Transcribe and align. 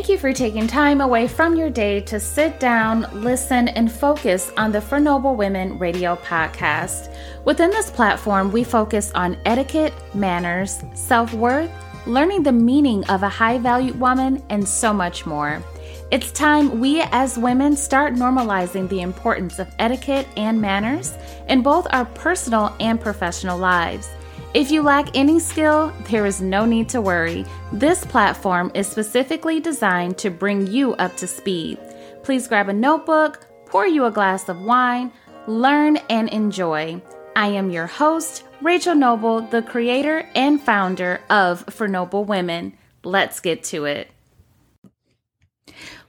Thank 0.00 0.08
you 0.08 0.16
for 0.16 0.32
taking 0.32 0.66
time 0.66 1.02
away 1.02 1.28
from 1.28 1.56
your 1.56 1.68
day 1.68 2.00
to 2.00 2.18
sit 2.18 2.58
down, 2.58 3.06
listen, 3.12 3.68
and 3.68 3.92
focus 3.92 4.50
on 4.56 4.72
the 4.72 4.80
For 4.80 4.98
Noble 4.98 5.36
Women 5.36 5.78
radio 5.78 6.16
podcast. 6.16 7.14
Within 7.44 7.68
this 7.68 7.90
platform, 7.90 8.50
we 8.50 8.64
focus 8.64 9.12
on 9.14 9.36
etiquette, 9.44 9.92
manners, 10.14 10.82
self 10.94 11.34
worth, 11.34 11.70
learning 12.06 12.44
the 12.44 12.50
meaning 12.50 13.04
of 13.10 13.22
a 13.22 13.28
high 13.28 13.58
valued 13.58 14.00
woman, 14.00 14.42
and 14.48 14.66
so 14.66 14.94
much 14.94 15.26
more. 15.26 15.62
It's 16.10 16.32
time 16.32 16.80
we 16.80 17.02
as 17.12 17.36
women 17.36 17.76
start 17.76 18.14
normalizing 18.14 18.88
the 18.88 19.02
importance 19.02 19.58
of 19.58 19.68
etiquette 19.78 20.26
and 20.34 20.62
manners 20.62 21.12
in 21.46 21.60
both 21.60 21.86
our 21.90 22.06
personal 22.06 22.74
and 22.80 22.98
professional 22.98 23.58
lives. 23.58 24.08
If 24.52 24.72
you 24.72 24.82
lack 24.82 25.16
any 25.16 25.38
skill, 25.38 25.92
there 26.10 26.26
is 26.26 26.40
no 26.40 26.64
need 26.64 26.88
to 26.88 27.00
worry. 27.00 27.46
This 27.72 28.04
platform 28.04 28.72
is 28.74 28.88
specifically 28.88 29.60
designed 29.60 30.18
to 30.18 30.30
bring 30.30 30.66
you 30.66 30.94
up 30.94 31.16
to 31.18 31.28
speed. 31.28 31.78
Please 32.24 32.48
grab 32.48 32.68
a 32.68 32.72
notebook, 32.72 33.46
pour 33.66 33.86
you 33.86 34.06
a 34.06 34.10
glass 34.10 34.48
of 34.48 34.60
wine, 34.60 35.12
learn 35.46 35.98
and 36.08 36.28
enjoy. 36.30 37.00
I 37.36 37.46
am 37.46 37.70
your 37.70 37.86
host, 37.86 38.42
Rachel 38.60 38.96
Noble, 38.96 39.40
the 39.40 39.62
creator 39.62 40.28
and 40.34 40.60
founder 40.60 41.20
of 41.30 41.64
For 41.72 41.86
Noble 41.86 42.24
Women. 42.24 42.76
Let's 43.04 43.38
get 43.38 43.62
to 43.64 43.84
it. 43.84 44.10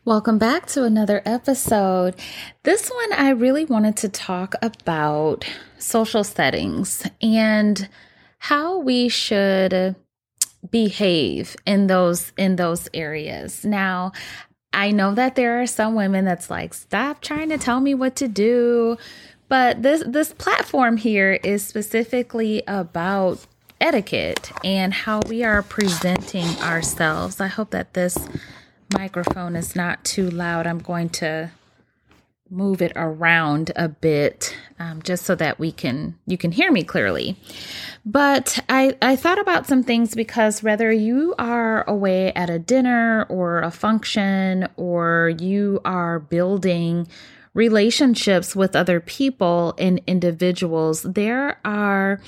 Welcome 0.03 0.39
back 0.39 0.65
to 0.69 0.83
another 0.83 1.21
episode. 1.25 2.15
This 2.63 2.89
one, 2.89 3.13
I 3.13 3.29
really 3.29 3.65
wanted 3.65 3.97
to 3.97 4.09
talk 4.09 4.55
about 4.63 5.45
social 5.77 6.23
settings 6.23 7.07
and 7.21 7.87
how 8.41 8.79
we 8.79 9.07
should 9.07 9.95
behave 10.71 11.55
in 11.67 11.85
those 11.85 12.33
in 12.37 12.55
those 12.55 12.89
areas. 12.91 13.63
Now, 13.63 14.13
I 14.73 14.89
know 14.89 15.13
that 15.13 15.35
there 15.35 15.61
are 15.61 15.67
some 15.67 15.93
women 15.93 16.25
that's 16.25 16.49
like 16.49 16.73
stop 16.73 17.21
trying 17.21 17.49
to 17.49 17.59
tell 17.59 17.79
me 17.79 17.93
what 17.93 18.15
to 18.15 18.27
do, 18.27 18.97
but 19.47 19.83
this 19.83 20.03
this 20.07 20.33
platform 20.33 20.97
here 20.97 21.33
is 21.43 21.63
specifically 21.63 22.63
about 22.67 23.45
etiquette 23.79 24.51
and 24.63 24.91
how 24.91 25.21
we 25.29 25.43
are 25.43 25.61
presenting 25.61 26.47
ourselves. 26.61 27.39
I 27.39 27.47
hope 27.47 27.69
that 27.69 27.93
this 27.93 28.17
microphone 28.97 29.55
is 29.55 29.75
not 29.75 30.03
too 30.03 30.27
loud. 30.31 30.65
I'm 30.65 30.79
going 30.79 31.09
to 31.09 31.51
move 32.51 32.81
it 32.81 32.91
around 32.95 33.71
a 33.75 33.87
bit 33.87 34.55
um, 34.77 35.01
just 35.01 35.25
so 35.25 35.33
that 35.35 35.57
we 35.57 35.71
can 35.71 36.17
you 36.27 36.37
can 36.37 36.51
hear 36.51 36.71
me 36.71 36.83
clearly. 36.83 37.37
But 38.05 38.59
I, 38.67 38.97
I 39.01 39.15
thought 39.15 39.39
about 39.39 39.67
some 39.67 39.83
things 39.83 40.15
because 40.15 40.61
whether 40.61 40.91
you 40.91 41.33
are 41.39 41.87
away 41.87 42.33
at 42.33 42.49
a 42.49 42.59
dinner 42.59 43.25
or 43.29 43.61
a 43.61 43.71
function 43.71 44.67
or 44.75 45.33
you 45.39 45.79
are 45.85 46.19
building 46.19 47.07
relationships 47.53 48.55
with 48.55 48.75
other 48.75 48.99
people 48.99 49.73
and 49.77 50.01
individuals 50.07 51.03
there 51.03 51.59
are 51.65 52.21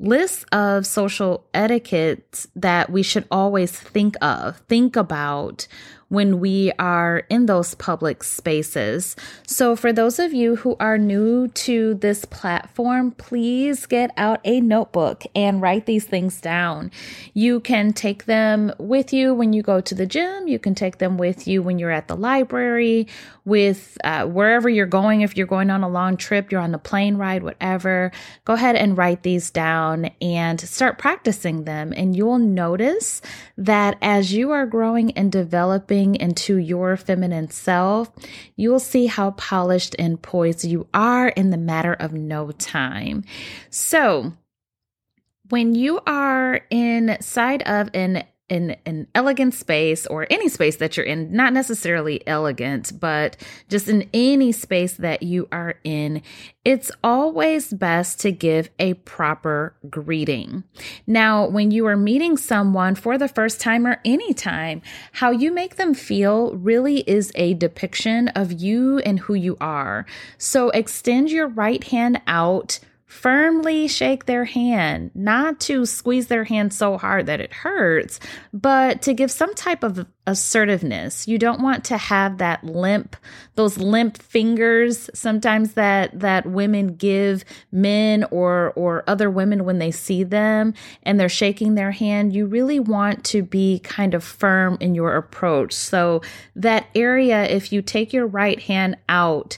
lists 0.00 0.44
of 0.50 0.84
social 0.84 1.46
etiquette 1.54 2.46
that 2.56 2.90
we 2.90 3.00
should 3.02 3.24
always 3.30 3.70
think 3.70 4.16
of 4.20 4.58
think 4.68 4.96
about 4.96 5.68
when 6.14 6.40
we 6.40 6.72
are 6.78 7.24
in 7.28 7.46
those 7.46 7.74
public 7.74 8.24
spaces. 8.24 9.16
So, 9.46 9.76
for 9.76 9.92
those 9.92 10.18
of 10.18 10.32
you 10.32 10.56
who 10.56 10.76
are 10.80 10.96
new 10.96 11.48
to 11.48 11.94
this 11.94 12.24
platform, 12.24 13.10
please 13.12 13.86
get 13.86 14.10
out 14.16 14.40
a 14.44 14.60
notebook 14.60 15.24
and 15.34 15.60
write 15.60 15.86
these 15.86 16.04
things 16.04 16.40
down. 16.40 16.90
You 17.34 17.60
can 17.60 17.92
take 17.92 18.24
them 18.24 18.72
with 18.78 19.12
you 19.12 19.34
when 19.34 19.52
you 19.52 19.62
go 19.62 19.80
to 19.80 19.94
the 19.94 20.06
gym, 20.06 20.48
you 20.48 20.58
can 20.58 20.74
take 20.74 20.98
them 20.98 21.18
with 21.18 21.46
you 21.46 21.62
when 21.62 21.78
you're 21.78 21.90
at 21.90 22.08
the 22.08 22.16
library, 22.16 23.08
with 23.44 23.98
uh, 24.04 24.26
wherever 24.26 24.68
you're 24.68 24.86
going. 24.86 25.20
If 25.20 25.36
you're 25.36 25.46
going 25.46 25.70
on 25.70 25.82
a 25.82 25.88
long 25.88 26.16
trip, 26.16 26.50
you're 26.50 26.60
on 26.60 26.72
the 26.72 26.78
plane 26.78 27.16
ride, 27.16 27.42
whatever, 27.42 28.12
go 28.44 28.54
ahead 28.54 28.76
and 28.76 28.96
write 28.96 29.22
these 29.22 29.50
down 29.50 30.06
and 30.20 30.60
start 30.60 30.98
practicing 30.98 31.64
them. 31.64 31.92
And 31.96 32.16
you'll 32.16 32.38
notice 32.38 33.20
that 33.58 33.96
as 34.00 34.32
you 34.32 34.52
are 34.52 34.66
growing 34.66 35.10
and 35.12 35.30
developing, 35.30 36.03
into 36.12 36.56
your 36.56 36.96
feminine 36.96 37.50
self, 37.50 38.10
you 38.56 38.70
will 38.70 38.80
see 38.80 39.06
how 39.06 39.30
polished 39.32 39.94
and 39.98 40.20
poised 40.20 40.64
you 40.64 40.88
are 40.92 41.28
in 41.28 41.50
the 41.50 41.56
matter 41.56 41.94
of 41.94 42.12
no 42.12 42.50
time. 42.50 43.22
So, 43.70 44.32
when 45.50 45.74
you 45.74 46.00
are 46.06 46.60
inside 46.70 47.62
of 47.62 47.90
an 47.94 48.24
in 48.48 48.76
an 48.84 49.06
elegant 49.14 49.54
space 49.54 50.06
or 50.06 50.26
any 50.28 50.48
space 50.48 50.76
that 50.76 50.96
you're 50.96 51.06
in, 51.06 51.32
not 51.32 51.52
necessarily 51.52 52.26
elegant, 52.26 52.92
but 53.00 53.36
just 53.70 53.88
in 53.88 54.08
any 54.12 54.52
space 54.52 54.94
that 54.94 55.22
you 55.22 55.48
are 55.50 55.76
in, 55.82 56.20
it's 56.64 56.90
always 57.02 57.72
best 57.72 58.20
to 58.20 58.32
give 58.32 58.68
a 58.78 58.94
proper 58.94 59.74
greeting. 59.88 60.62
Now, 61.06 61.46
when 61.48 61.70
you 61.70 61.86
are 61.86 61.96
meeting 61.96 62.36
someone 62.36 62.94
for 62.94 63.16
the 63.16 63.28
first 63.28 63.60
time 63.60 63.86
or 63.86 64.00
any 64.04 64.34
time, 64.34 64.82
how 65.12 65.30
you 65.30 65.50
make 65.50 65.76
them 65.76 65.94
feel 65.94 66.54
really 66.56 66.98
is 67.00 67.32
a 67.34 67.54
depiction 67.54 68.28
of 68.28 68.52
you 68.52 68.98
and 68.98 69.20
who 69.20 69.34
you 69.34 69.56
are. 69.60 70.04
So 70.36 70.68
extend 70.70 71.30
your 71.30 71.48
right 71.48 71.82
hand 71.82 72.20
out 72.26 72.78
firmly 73.14 73.86
shake 73.86 74.26
their 74.26 74.44
hand, 74.44 75.10
not 75.14 75.60
to 75.60 75.86
squeeze 75.86 76.26
their 76.26 76.42
hand 76.42 76.74
so 76.74 76.98
hard 76.98 77.26
that 77.26 77.40
it 77.40 77.52
hurts, 77.52 78.18
but 78.52 79.00
to 79.02 79.14
give 79.14 79.30
some 79.30 79.54
type 79.54 79.84
of 79.84 80.04
assertiveness. 80.26 81.28
You 81.28 81.38
don't 81.38 81.62
want 81.62 81.84
to 81.84 81.96
have 81.96 82.38
that 82.38 82.64
limp, 82.64 83.16
those 83.54 83.78
limp 83.78 84.20
fingers 84.20 85.08
sometimes 85.14 85.74
that 85.74 86.18
that 86.18 86.44
women 86.46 86.96
give 86.96 87.44
men 87.70 88.24
or 88.30 88.72
or 88.74 89.04
other 89.06 89.30
women 89.30 89.64
when 89.64 89.78
they 89.78 89.92
see 89.92 90.24
them 90.24 90.74
and 91.04 91.18
they're 91.20 91.28
shaking 91.28 91.76
their 91.76 91.92
hand. 91.92 92.34
You 92.34 92.46
really 92.46 92.80
want 92.80 93.24
to 93.26 93.42
be 93.42 93.78
kind 93.78 94.12
of 94.12 94.24
firm 94.24 94.76
in 94.80 94.94
your 94.94 95.14
approach. 95.14 95.72
So 95.72 96.20
that 96.56 96.86
area 96.96 97.44
if 97.44 97.72
you 97.72 97.80
take 97.80 98.12
your 98.12 98.26
right 98.26 98.60
hand 98.60 98.96
out 99.08 99.56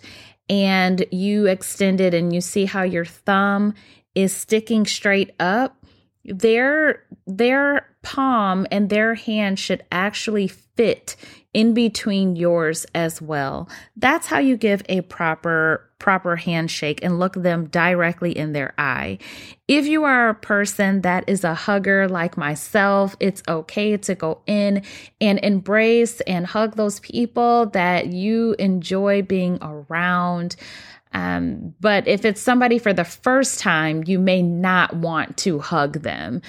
and 0.48 1.04
you 1.10 1.46
extend 1.46 2.00
it 2.00 2.14
and 2.14 2.32
you 2.32 2.40
see 2.40 2.64
how 2.64 2.82
your 2.82 3.04
thumb 3.04 3.74
is 4.14 4.32
sticking 4.34 4.86
straight 4.86 5.34
up, 5.38 5.84
their 6.24 7.04
their 7.26 7.88
palm 8.06 8.68
and 8.70 8.88
their 8.88 9.16
hand 9.16 9.58
should 9.58 9.82
actually 9.90 10.46
fit 10.46 11.16
in 11.52 11.74
between 11.74 12.36
yours 12.36 12.86
as 12.94 13.20
well. 13.20 13.68
That's 13.96 14.28
how 14.28 14.38
you 14.38 14.56
give 14.56 14.82
a 14.88 15.00
proper 15.00 15.82
proper 15.98 16.36
handshake 16.36 17.00
and 17.02 17.18
look 17.18 17.32
them 17.32 17.66
directly 17.66 18.30
in 18.30 18.52
their 18.52 18.74
eye. 18.78 19.18
If 19.66 19.86
you 19.86 20.04
are 20.04 20.28
a 20.28 20.34
person 20.34 21.00
that 21.00 21.24
is 21.26 21.42
a 21.42 21.54
hugger 21.54 22.06
like 22.06 22.36
myself, 22.36 23.16
it's 23.18 23.42
okay 23.48 23.96
to 23.96 24.14
go 24.14 24.40
in 24.46 24.82
and 25.20 25.40
embrace 25.42 26.20
and 26.20 26.46
hug 26.46 26.76
those 26.76 27.00
people 27.00 27.66
that 27.70 28.08
you 28.08 28.54
enjoy 28.58 29.22
being 29.22 29.58
around. 29.62 30.54
Um, 31.12 31.74
but 31.80 32.06
if 32.06 32.26
it's 32.26 32.42
somebody 32.42 32.78
for 32.78 32.92
the 32.92 33.04
first 33.04 33.58
time, 33.58 34.04
you 34.06 34.18
may 34.18 34.42
not 34.42 34.94
want 34.94 35.38
to 35.38 35.58
hug 35.58 36.02
them. 36.02 36.42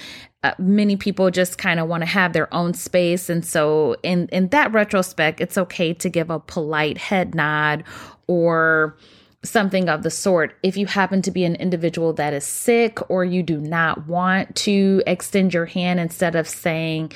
Uh, 0.44 0.52
many 0.58 0.96
people 0.96 1.30
just 1.30 1.58
kind 1.58 1.80
of 1.80 1.88
want 1.88 2.00
to 2.00 2.06
have 2.06 2.32
their 2.32 2.52
own 2.54 2.72
space, 2.72 3.28
and 3.28 3.44
so 3.44 3.96
in 4.02 4.28
in 4.28 4.48
that 4.48 4.72
retrospect, 4.72 5.40
it's 5.40 5.58
okay 5.58 5.92
to 5.92 6.08
give 6.08 6.30
a 6.30 6.38
polite 6.38 6.96
head 6.96 7.34
nod 7.34 7.82
or 8.28 8.96
something 9.42 9.88
of 9.88 10.02
the 10.02 10.10
sort. 10.10 10.56
If 10.62 10.76
you 10.76 10.86
happen 10.86 11.22
to 11.22 11.30
be 11.30 11.44
an 11.44 11.56
individual 11.56 12.12
that 12.14 12.32
is 12.32 12.44
sick 12.44 12.98
or 13.10 13.24
you 13.24 13.42
do 13.42 13.58
not 13.58 14.06
want 14.06 14.54
to 14.56 15.02
extend 15.06 15.54
your 15.54 15.66
hand 15.66 16.00
instead 16.00 16.34
of 16.34 16.48
saying, 16.48 17.12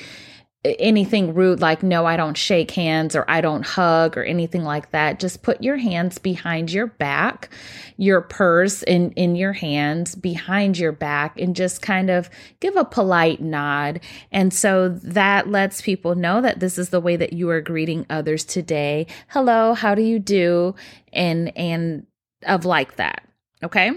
anything 0.65 1.33
rude 1.33 1.59
like 1.59 1.83
no 1.83 2.05
i 2.05 2.15
don't 2.15 2.37
shake 2.37 2.71
hands 2.71 3.15
or 3.15 3.25
i 3.27 3.41
don't 3.41 3.65
hug 3.65 4.17
or 4.17 4.23
anything 4.23 4.63
like 4.63 4.91
that 4.91 5.19
just 5.19 5.41
put 5.41 5.61
your 5.61 5.77
hands 5.77 6.17
behind 6.17 6.71
your 6.71 6.87
back 6.87 7.49
your 7.97 8.21
purse 8.21 8.83
in 8.83 9.11
in 9.11 9.35
your 9.35 9.53
hands 9.53 10.15
behind 10.15 10.77
your 10.77 10.91
back 10.91 11.39
and 11.39 11.55
just 11.55 11.81
kind 11.81 12.09
of 12.09 12.29
give 12.59 12.75
a 12.75 12.85
polite 12.85 13.41
nod. 13.41 13.99
And 14.31 14.53
so 14.53 14.89
that 14.89 15.49
lets 15.49 15.81
people 15.81 16.15
know 16.15 16.41
that 16.41 16.59
this 16.59 16.77
is 16.77 16.89
the 16.89 17.01
way 17.01 17.15
that 17.15 17.33
you 17.33 17.49
are 17.49 17.61
greeting 17.61 18.05
others 18.09 18.43
today. 18.43 19.07
Hello 19.29 19.73
how 19.73 19.95
do 19.95 20.01
you 20.01 20.19
do? 20.19 20.75
and 21.15 21.55
and 21.55 22.07
of 22.47 22.65
like 22.65 22.95
that 22.95 23.23
okay 23.63 23.91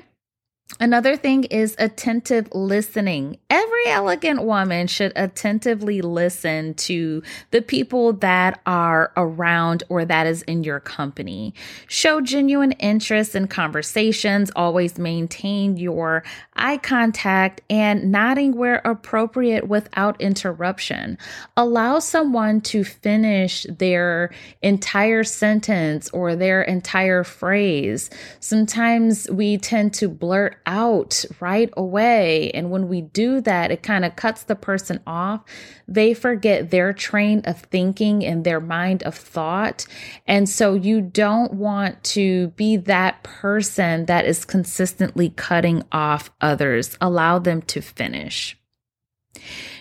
Another 0.81 1.17
thing 1.17 1.45
is 1.45 1.77
attentive 1.79 2.49
listening. 2.53 3.39
Every 3.49 3.87
elegant 3.87 4.43
woman 4.43 4.89
should 4.89 5.13
attentively 5.15 6.03
listen 6.03 6.75
to 6.75 7.23
the 7.53 7.63
people 7.63 8.13
that 8.15 8.61
are 8.67 9.13
around 9.17 9.85
or 9.89 10.05
that 10.05 10.27
is 10.27 10.43
in 10.43 10.65
your 10.65 10.81
company. 10.81 11.55
Show 11.87 12.21
genuine 12.21 12.73
interest 12.73 13.37
in 13.37 13.47
conversations. 13.47 14.51
Always 14.57 14.99
maintain 14.99 15.77
your 15.77 16.25
eye 16.57 16.79
contact 16.79 17.61
and 17.71 18.11
nodding 18.11 18.57
where 18.57 18.83
appropriate 18.85 19.69
without 19.69 20.21
interruption. 20.21 21.17
Allow 21.57 22.01
someone 22.01 22.61
to 22.63 22.83
finish 22.83 23.65
their 23.71 24.31
entire 24.63 25.23
sentence 25.23 26.11
or 26.11 26.35
their 26.35 26.61
entire 26.63 27.23
phrase. 27.23 28.11
Sometimes 28.41 29.31
we 29.31 29.59
tend 29.59 29.95
to 29.95 30.09
blurt 30.09 30.57
out 30.67 31.25
right 31.41 31.71
away. 31.77 32.51
And 32.51 32.71
when 32.71 32.89
we 32.89 33.01
do 33.01 33.41
that, 33.43 33.71
it 33.71 33.83
kind 33.83 34.05
of 34.05 34.17
cuts 34.17 34.43
the 34.43 34.57
person 34.57 35.01
off. 35.07 35.43
They 35.89 36.13
forget 36.13 36.71
their 36.71 36.93
train 36.93 37.43
of 37.45 37.61
thinking 37.61 38.25
and 38.25 38.45
their 38.45 38.61
mind 38.61 39.03
of 39.05 39.15
thought. 39.15 39.87
And 40.27 40.49
so 40.49 40.75
you 40.75 41.01
don't 41.01 41.55
want 41.55 42.03
to 42.05 42.49
be 42.49 42.77
that 42.79 43.23
person 43.23 44.07
that 44.07 44.27
is 44.27 44.45
consistently 44.45 45.31
cutting 45.31 45.85
off 45.93 46.31
others. 46.41 46.99
Allow 47.01 47.39
them 47.39 47.63
to 47.63 47.81
finish. 47.81 48.59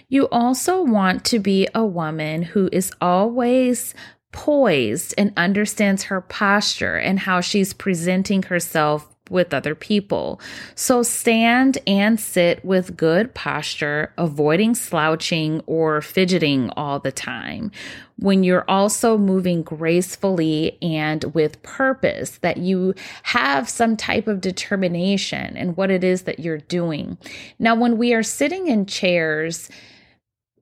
You 0.07 0.27
also 0.29 0.83
want 0.83 1.25
to 1.25 1.39
be 1.39 1.67
a 1.73 1.85
woman 1.85 2.43
who 2.43 2.69
is 2.71 2.91
always 3.01 3.95
poised 4.31 5.13
and 5.17 5.33
understands 5.37 6.03
her 6.03 6.21
posture 6.21 6.97
and 6.97 7.17
how 7.19 7.41
she's 7.41 7.73
presenting 7.73 8.43
herself 8.43 9.14
with 9.30 9.54
other 9.54 9.75
people. 9.75 10.39
So 10.75 11.04
stand 11.04 11.77
and 11.88 12.19
sit 12.19 12.63
with 12.63 12.98
good 12.98 13.33
posture, 13.33 14.13
avoiding 14.18 14.75
slouching 14.75 15.62
or 15.66 16.01
fidgeting 16.01 16.69
all 16.72 17.00
the 17.00 17.12
time. 17.12 17.72
When 18.18 18.44
you're 18.44 18.66
also 18.69 19.18
moving 19.18 19.62
gracefully 19.62 20.77
and 20.81 21.24
with 21.33 21.62
purpose, 21.63 22.38
that 22.38 22.57
you 22.57 22.94
have 23.24 23.68
some 23.68 23.98
type 23.98 24.27
of 24.27 24.42
determination 24.42 25.57
in 25.57 25.75
what 25.75 25.92
it 25.92 26.04
is 26.04 26.24
that 26.24 26.39
you're 26.39 26.60
doing. 26.60 27.18
Now, 27.60 27.75
when 27.75 27.98
we 27.98 28.13
are 28.13 28.24
sitting 28.24 28.68
in 28.68 28.86
chairs, 28.86 29.69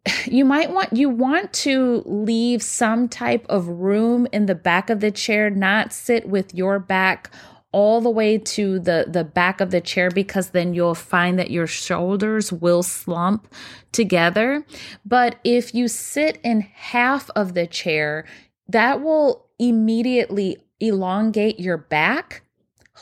you 0.26 0.46
might 0.46 0.72
want 0.72 0.94
you 0.94 1.10
want 1.10 1.54
to 1.54 2.04
leave 2.06 2.62
some 2.62 3.08
type 3.08 3.46
of 3.50 3.68
room 3.68 4.28
in 4.32 4.46
the 4.46 4.56
back 4.56 4.90
of 4.90 5.00
the 5.00 5.12
chair 5.12 5.50
not 5.50 5.94
sit 5.94 6.28
with 6.28 6.54
your 6.54 6.80
back 6.80 7.30
all 7.74 8.00
the 8.00 8.10
way 8.10 8.38
to 8.38 8.80
the 8.80 9.06
the 9.08 9.26
back 9.26 9.60
of 9.60 9.72
the 9.72 9.82
chair 9.82 10.10
because 10.10 10.52
then 10.52 10.74
you'll 10.74 10.96
find 10.96 11.38
that 11.38 11.52
your 11.52 11.68
shoulders 11.68 12.54
will 12.54 12.84
slump 12.84 13.54
together. 13.92 14.66
But 15.06 15.40
if 15.44 15.76
you 15.76 15.90
sit 15.90 16.40
in 16.44 16.62
half 16.62 17.30
of 17.36 17.54
the 17.54 17.68
chair 17.68 18.26
that 18.70 19.02
will 19.02 19.46
immediately 19.60 20.58
elongate 20.80 21.60
your 21.60 21.78
back 21.78 22.43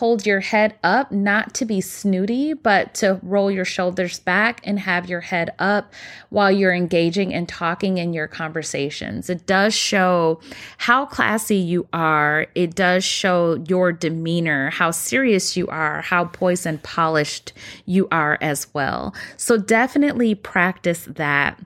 hold 0.01 0.25
your 0.25 0.39
head 0.39 0.73
up, 0.83 1.11
not 1.11 1.53
to 1.53 1.63
be 1.63 1.79
snooty, 1.79 2.53
but 2.55 2.91
to 2.95 3.19
roll 3.21 3.51
your 3.51 3.63
shoulders 3.63 4.17
back 4.17 4.59
and 4.63 4.79
have 4.79 5.07
your 5.07 5.21
head 5.21 5.53
up 5.59 5.93
while 6.29 6.51
you're 6.51 6.73
engaging 6.73 7.31
and 7.31 7.47
talking 7.47 7.99
in 7.99 8.11
your 8.11 8.27
conversations. 8.27 9.29
It 9.29 9.45
does 9.45 9.75
show 9.75 10.41
how 10.79 11.05
classy 11.05 11.57
you 11.57 11.87
are. 11.93 12.47
It 12.55 12.73
does 12.73 13.03
show 13.03 13.63
your 13.67 13.91
demeanor, 13.91 14.71
how 14.71 14.89
serious 14.89 15.55
you 15.55 15.67
are, 15.67 16.01
how 16.01 16.25
poised 16.25 16.65
and 16.65 16.81
polished 16.81 17.53
you 17.85 18.07
are 18.11 18.39
as 18.41 18.73
well. 18.73 19.13
So 19.37 19.55
definitely 19.55 20.33
practice 20.33 21.05
that. 21.11 21.59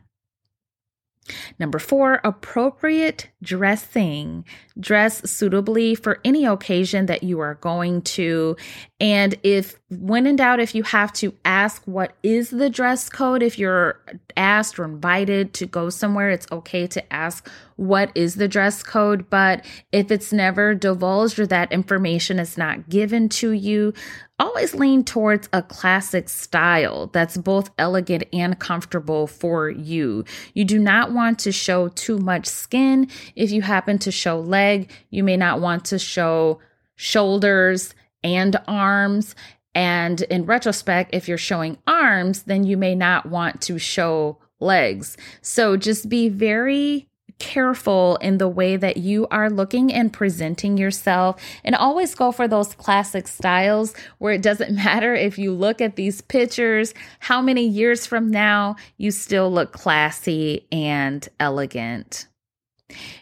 Number 1.60 1.80
four, 1.80 2.22
appropriate 2.24 3.30
dressing. 3.42 4.46
Dress 4.80 5.30
suitably 5.30 5.96
for 5.96 6.20
any 6.24 6.46
occasion 6.46 7.06
that 7.08 7.24
you 7.24 7.40
are 7.40 7.56
going 7.56 8.02
to. 8.02 8.56
And 9.00 9.36
if, 9.44 9.80
when 9.90 10.28
in 10.28 10.36
doubt, 10.36 10.60
if 10.60 10.76
you 10.76 10.84
have 10.84 11.12
to 11.14 11.34
ask 11.44 11.82
what 11.86 12.16
is 12.24 12.50
the 12.50 12.70
dress 12.70 13.10
code, 13.10 13.42
if 13.42 13.58
you're 13.58 14.00
asked 14.38 14.78
or 14.78 14.86
invited 14.86 15.54
to 15.56 15.66
go 15.66 15.90
somewhere, 15.90 16.30
it's 16.30 16.48
okay 16.52 16.88
to 16.88 17.14
ask 17.14 17.50
what 17.78 18.12
is 18.16 18.36
the 18.36 18.48
dress 18.48 18.84
code. 18.84 19.30
But 19.30 19.66
if 19.92 20.12
it's 20.12 20.32
never 20.32 20.76
divulged 20.76 21.40
or 21.40 21.48
that 21.48 21.72
information 21.72 22.40
is 22.40 22.58
not 22.58 22.90
given 22.90 23.30
to 23.30 23.52
you, 23.52 23.94
always 24.38 24.74
lean 24.76 25.04
towards 25.04 25.48
a 25.54 25.62
classic 25.62 26.30
style 26.30 27.08
that's 27.08 27.38
both 27.38 27.72
elegant 27.78 28.24
and 28.34 28.60
comfortable 28.60 29.28
for 29.28 29.70
you. 29.70 30.26
You 30.54 30.66
do 30.66 30.80
not 30.80 31.12
want 31.12 31.40
to 31.40 31.52
show 31.52 31.88
too 31.90 32.18
much 32.18 32.46
skin. 32.46 33.10
If 33.36 33.52
you 33.52 33.62
happen 33.62 33.98
to 34.00 34.12
show 34.12 34.40
leg, 34.40 34.92
you 35.10 35.24
may 35.24 35.38
not 35.38 35.62
want 35.62 35.86
to 35.86 36.00
show 36.00 36.60
shoulders 36.96 37.96
and 38.24 38.56
arms. 38.68 39.36
And 39.74 40.22
in 40.24 40.46
retrospect, 40.46 41.14
if 41.14 41.28
you're 41.28 41.38
showing 41.38 41.78
arms, 41.86 42.44
then 42.44 42.64
you 42.64 42.78
may 42.78 42.96
not 42.96 43.26
want 43.26 43.62
to 43.64 43.78
show 43.78 44.40
legs. 44.60 45.18
So 45.42 45.78
just 45.78 46.10
be 46.10 46.30
very 46.30 47.10
careful 47.40 48.18
in 48.18 48.38
the 48.38 48.48
way 48.48 48.78
that 48.78 48.98
you 48.98 49.28
are 49.30 49.50
looking 49.50 49.92
and 49.92 50.14
presenting 50.14 50.78
yourself 50.78 51.42
and 51.64 51.76
always 51.76 52.16
go 52.16 52.32
for 52.32 52.48
those 52.48 52.74
classic 52.76 53.28
styles 53.28 53.94
where 54.18 54.34
it 54.34 54.42
doesn't 54.42 54.76
matter 54.86 55.14
if 55.14 55.38
you 55.38 55.52
look 55.52 55.82
at 55.82 55.96
these 55.96 56.22
pictures 56.22 56.94
how 57.20 57.42
many 57.42 57.68
years 57.68 58.06
from 58.06 58.32
now 58.32 58.76
you 58.98 59.12
still 59.12 59.52
look 59.52 59.74
classy 59.74 60.66
and 60.72 61.28
elegant. 61.40 62.28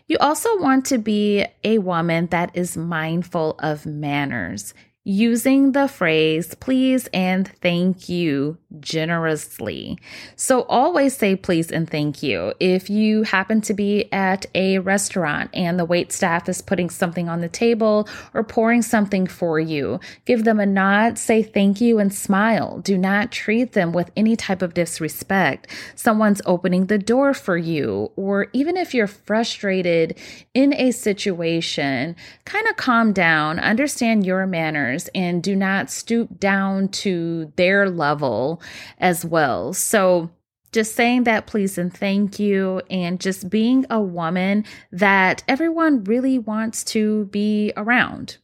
You 0.07 0.18
also 0.19 0.59
want 0.59 0.86
to 0.88 0.98
be 0.98 1.45
a 1.63 1.77
woman 1.77 2.27
that 2.27 2.51
is 2.54 2.75
mindful 2.75 3.56
of 3.59 3.86
manners 3.86 4.74
using 5.06 5.74
the 5.74 5.88
phrase 5.88 6.56
please 6.56 7.09
and 7.13 7.50
thank 7.62 8.07
you 8.07 8.57
generously. 8.80 10.00
So 10.36 10.64
always 10.64 11.16
say 11.16 11.36
please 11.36 11.72
and 11.72 11.90
thank 11.90 12.24
you. 12.24 12.54
If 12.60 12.90
you 12.90 13.24
happen 13.24 13.62
to 13.62 13.74
be 13.74 14.12
at 14.12 14.46
a 14.56 14.80
restaurant 14.80 15.50
and 15.54 15.78
the 15.78 15.86
wait 15.86 16.12
staff 16.12 16.50
is 16.50 16.62
putting 16.62 16.90
something 16.90 17.30
on 17.30 17.42
the 17.42 17.50
table 17.50 18.08
or 18.34 18.44
pouring 18.44 18.81
something 18.81 19.28
for 19.28 19.60
you, 19.60 20.00
give 20.25 20.44
them 20.44 20.60
a 20.60 20.66
nod, 20.66 21.18
say 21.18 21.44
thank 21.44 21.80
you 21.81 22.00
and 22.00 22.14
smile. 22.14 22.80
Do 22.80 22.98
not 22.98 23.31
treat 23.31 23.74
them 23.74 23.92
with 23.94 24.12
any 24.16 24.36
type 24.36 24.62
of 24.62 24.74
disrespect. 24.74 25.68
Someone's 25.96 26.42
opening 26.46 26.88
the 26.88 26.98
door 26.98 27.34
for 27.34 27.58
you 27.58 28.12
or 28.16 28.48
even 28.54 28.78
if 28.78 28.94
you're 28.94 29.08
frustrated 29.08 30.18
in 30.54 30.74
a 30.74 30.92
situation, 30.92 32.16
kind 32.45 32.68
of 32.68 32.76
calm 32.78 33.14
down, 33.14 33.59
understand 33.59 34.26
your 34.26 34.45
manners 34.47 35.09
and 35.14 35.44
do 35.44 35.56
not 35.56 35.92
stoop 35.92 36.40
down 36.40 36.88
to 36.90 37.52
their 37.56 37.90
level 37.90 38.62
as 39.00 39.26
well. 39.26 39.74
So, 39.74 40.30
just 40.72 40.96
saying 40.96 41.26
that 41.26 41.46
please 41.46 41.78
and 41.78 41.96
thank 41.96 42.40
you, 42.40 42.82
and 42.90 43.20
just 43.20 43.50
being 43.50 43.86
a 43.90 44.02
woman 44.02 44.66
that 44.92 45.44
everyone 45.48 46.04
really 46.04 46.40
wants 46.40 46.84
to 46.86 47.26
be 47.26 47.72
around. 47.78 48.38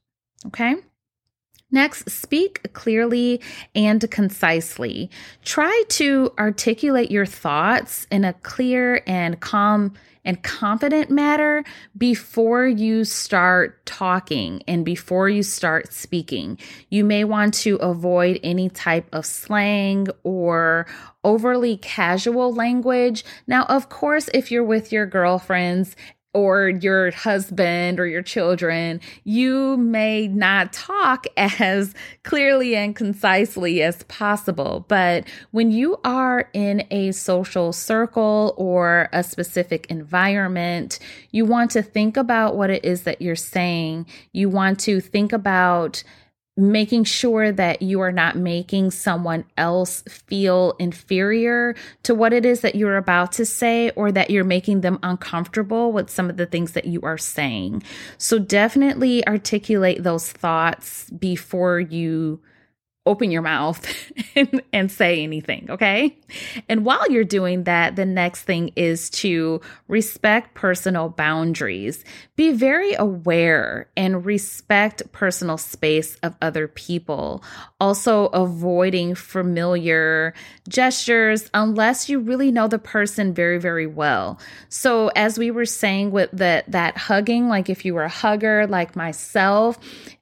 Okay. 0.46 0.76
Next, 1.72 2.10
speak 2.10 2.74
clearly 2.74 3.42
and 3.76 4.10
concisely. 4.10 5.10
Try 5.44 5.84
to 5.90 6.32
articulate 6.40 7.12
your 7.12 7.26
thoughts 7.26 8.08
in 8.10 8.26
a 8.26 8.34
clear 8.34 9.04
and 9.06 9.40
calm 9.40 9.94
and 10.26 10.44
confident 10.44 11.10
manner 11.10 11.64
before 11.98 12.68
you 12.68 13.04
start 13.06 13.86
talking 13.86 14.62
and 14.68 14.84
before 14.84 15.30
you 15.30 15.44
start 15.44 15.94
speaking. 15.94 16.58
You 16.90 17.06
may 17.06 17.24
want 17.24 17.54
to 17.56 17.78
avoid 17.78 18.40
any 18.44 18.70
type 18.70 19.08
of 19.14 19.26
slang 19.26 20.08
or 20.24 20.88
overly 21.24 21.78
casual 21.78 22.54
language. 22.54 23.24
Now, 23.48 23.64
of 23.66 23.90
course, 23.90 24.30
if 24.34 24.52
you're 24.52 24.64
with 24.64 24.92
your 24.92 25.06
girlfriends 25.06 25.96
or 26.34 26.70
your 26.70 27.12
husband 27.12 28.00
or 28.00 28.06
your 28.06 28.22
children, 28.22 29.02
you 29.24 29.78
may 29.78 30.28
not 30.28 30.72
talk 30.72 31.26
as 31.38 31.94
clearly 32.24 32.76
and 32.76 32.96
concisely 32.96 33.82
as 33.82 34.04
possible. 34.04 34.86
But 34.88 35.28
when 35.52 35.72
you 35.72 35.98
are 36.04 36.50
in 36.54 36.86
a 36.92 37.12
social 37.12 37.74
circle 37.74 38.54
or 38.58 39.10
a 39.12 39.24
specific 39.24 39.88
environment, 39.88 41.00
you 41.32 41.46
want 41.46 41.72
to 41.72 41.82
think 41.82 42.16
about 42.16 42.56
what 42.56 42.70
it 42.70 42.86
is 42.86 43.04
that 43.04 43.22
you're 43.22 43.36
saying. 43.36 44.06
You 44.32 44.50
want 44.50 44.80
to 44.82 45.00
think 45.00 45.34
about 45.34 46.04
making 46.60 47.04
sure 47.04 47.52
that 47.52 47.82
you 47.82 48.02
are 48.02 48.12
not 48.12 48.36
making 48.36 48.92
someone 48.92 49.46
else 49.58 50.02
feel 50.04 50.76
inferior 50.80 51.76
to 52.04 52.14
what 52.14 52.34
it 52.34 52.46
is 52.46 52.62
that 52.62 52.76
you're 52.76 52.98
about 52.98 53.32
to 53.34 53.46
say 53.46 53.90
or 53.92 54.12
that 54.12 54.30
you're 54.30 54.44
making 54.44 54.82
them 54.82 55.00
uncomfortable 55.04 55.92
with 55.92 56.10
some 56.10 56.30
of 56.30 56.38
the 56.38 56.46
things 56.46 56.74
that 56.74 56.86
you 56.86 57.02
are 57.02 57.18
saying. 57.18 57.82
So 58.18 58.40
definitely 58.40 59.26
articulate 59.28 60.04
those 60.04 60.32
thoughts 60.32 61.10
before 61.12 61.80
you 61.80 62.42
open 63.06 63.32
your 63.32 63.42
mouth 63.42 63.88
and, 64.36 64.62
and, 64.74 64.92
say 64.92 65.24
anything, 65.24 65.68
okay? 65.70 66.18
And 66.68 66.84
while 66.84 67.10
you're 67.10 67.24
doing 67.24 67.64
that, 67.64 67.96
the 67.96 68.06
next 68.06 68.44
thing 68.44 68.72
is 68.76 69.10
to 69.12 69.62
respect 69.88 70.54
personal 70.54 71.10
boundaries. 71.10 72.04
Be 72.36 72.52
very 72.52 72.94
aware 72.96 73.90
and 73.96 74.26
respect 74.26 75.12
personal 75.12 75.58
space 75.58 76.16
of 76.18 76.36
other 76.42 76.68
people. 76.68 77.44
Also, 77.80 78.28
avoiding 78.28 79.16
familiar 79.16 80.34
gestures 80.68 81.50
unless 81.54 82.10
you 82.10 82.20
really 82.20 82.52
know 82.52 82.68
the 82.68 82.80
person 82.80 83.34
very, 83.34 83.60
very 83.60 83.88
well. 83.88 84.40
So, 84.68 85.08
as 85.16 85.40
we 85.40 85.52
were 85.52 85.66
saying 85.66 86.12
with 86.12 86.30
the, 86.32 86.64
that 86.68 86.98
hugging, 86.98 87.48
like 87.48 87.70
if 87.70 87.86
you 87.86 87.94
were 87.94 88.04
a 88.04 88.10
hugger 88.10 88.68
like 88.68 88.96
myself, 88.96 89.80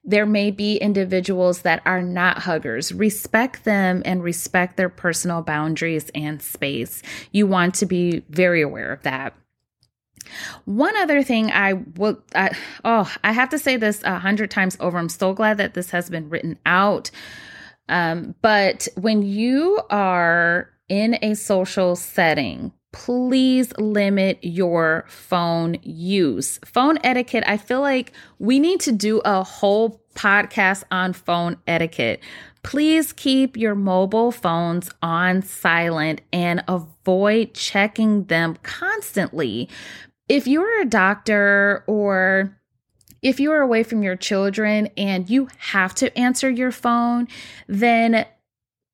there 0.08 0.26
may 0.26 0.50
be 0.50 0.76
individuals 0.76 1.62
that 1.62 1.82
are 1.84 2.00
not 2.00 2.38
huggers. 2.38 2.92
Respect 2.92 3.64
them 3.64 4.02
and 4.06 4.22
respect 4.22 4.78
their 4.78 4.88
personal 4.88 5.42
boundaries 5.42 6.10
and 6.14 6.40
space. 6.40 7.02
You 7.30 7.46
want 7.46 7.74
to 7.76 7.86
be 7.86 8.24
very 8.30 8.62
aware 8.62 8.90
of 8.90 9.02
that. 9.02 9.34
One 10.64 10.96
other 10.96 11.22
thing 11.22 11.50
I 11.52 11.74
will, 11.74 12.22
I, 12.34 12.56
oh, 12.84 13.14
I 13.22 13.32
have 13.32 13.50
to 13.50 13.58
say 13.58 13.76
this 13.76 14.02
a 14.02 14.18
hundred 14.18 14.50
times 14.50 14.78
over. 14.80 14.96
I'm 14.96 15.10
so 15.10 15.34
glad 15.34 15.58
that 15.58 15.74
this 15.74 15.90
has 15.90 16.08
been 16.08 16.30
written 16.30 16.58
out. 16.64 17.10
Um, 17.90 18.34
but 18.40 18.88
when 18.96 19.22
you 19.22 19.80
are 19.90 20.70
in 20.88 21.18
a 21.20 21.34
social 21.34 21.96
setting, 21.96 22.72
please 22.98 23.72
limit 23.78 24.40
your 24.42 25.04
phone 25.06 25.78
use. 25.82 26.58
Phone 26.64 26.98
etiquette, 27.04 27.44
I 27.46 27.56
feel 27.56 27.80
like 27.80 28.12
we 28.40 28.58
need 28.58 28.80
to 28.80 28.92
do 28.92 29.20
a 29.24 29.44
whole 29.44 30.02
podcast 30.16 30.82
on 30.90 31.12
phone 31.12 31.58
etiquette. 31.68 32.20
Please 32.64 33.12
keep 33.12 33.56
your 33.56 33.76
mobile 33.76 34.32
phones 34.32 34.90
on 35.00 35.42
silent 35.42 36.22
and 36.32 36.64
avoid 36.66 37.54
checking 37.54 38.24
them 38.24 38.58
constantly. 38.64 39.68
If 40.28 40.48
you're 40.48 40.80
a 40.80 40.84
doctor 40.84 41.84
or 41.86 42.58
if 43.22 43.38
you 43.38 43.52
are 43.52 43.60
away 43.60 43.84
from 43.84 44.02
your 44.02 44.16
children 44.16 44.88
and 44.96 45.30
you 45.30 45.48
have 45.58 45.94
to 45.96 46.18
answer 46.18 46.50
your 46.50 46.72
phone, 46.72 47.28
then 47.68 48.26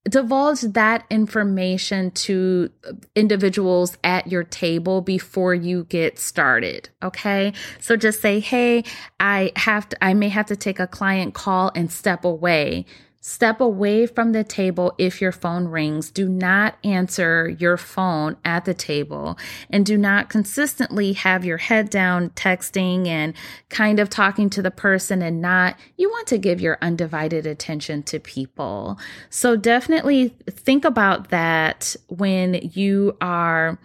divulge 0.09 0.61
that 0.61 1.05
information 1.11 2.11
to 2.11 2.71
individuals 3.15 3.97
at 4.05 4.27
your 4.27 4.45
table 4.45 5.01
before 5.01 5.55
you 5.55 5.85
get 5.85 6.19
started 6.19 6.89
okay? 7.03 7.53
So 7.81 7.97
just 7.97 8.21
say 8.21 8.41
hey 8.41 8.85
i 9.21 9.53
have 9.57 9.89
to 9.89 10.05
i 10.05 10.15
may 10.15 10.29
have 10.29 10.47
to 10.47 10.57
take 10.57 10.79
a 10.79 10.87
client 10.87 11.35
call 11.35 11.71
and 11.75 11.91
step 11.91 12.25
away 12.25 12.87
Step 13.27 13.59
away 13.59 14.05
from 14.05 14.33
the 14.33 14.45
table 14.45 14.95
if 14.99 15.19
your 15.19 15.33
phone 15.33 15.67
rings. 15.69 16.11
Do 16.11 16.29
not 16.29 16.77
answer 16.85 17.49
your 17.49 17.79
phone 17.79 18.37
at 18.45 18.67
the 18.67 18.75
table 18.75 19.39
and 19.71 19.87
do 19.87 19.97
not 19.97 20.29
consistently 20.29 21.15
have 21.15 21.43
your 21.43 21.57
head 21.57 21.89
down 21.89 22.29
texting 22.31 23.07
and 23.07 23.33
kind 23.71 23.99
of 23.99 24.11
talking 24.11 24.51
to 24.51 24.61
the 24.61 24.71
person 24.71 25.23
and 25.23 25.41
not, 25.41 25.75
you 25.97 26.11
want 26.11 26.27
to 26.27 26.37
give 26.37 26.61
your 26.61 26.77
undivided 26.83 27.47
attention 27.47 28.03
to 28.03 28.21
people. 28.21 28.99
So 29.31 29.57
definitely 29.57 30.37
think 30.51 30.85
about 30.85 31.31
that 31.31 31.97
when 32.09 32.73
you 32.75 33.17
are 33.23 33.79